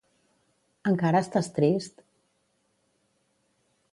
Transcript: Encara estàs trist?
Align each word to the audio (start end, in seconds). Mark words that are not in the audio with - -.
Encara 0.91 1.21
estàs 1.25 1.51
trist? 1.59 2.01